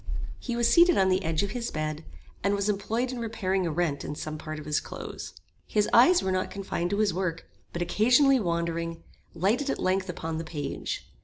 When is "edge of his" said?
1.23-1.69